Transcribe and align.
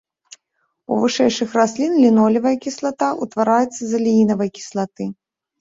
У 0.93 0.97
вышэйшых 1.01 1.49
раслін 1.59 1.93
лінолевая 2.05 2.53
кіслата 2.65 3.11
ўтвараецца 3.27 3.77
з 3.85 3.91
алеінавай 4.01 4.49
кіслаты. 4.57 5.03